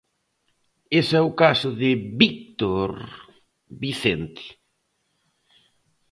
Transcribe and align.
Ese 0.99 1.15
e 1.21 1.25
o 1.27 1.31
caso 1.41 1.69
de 1.81 1.89
Victor 2.21 2.91
Vicente. 3.81 4.45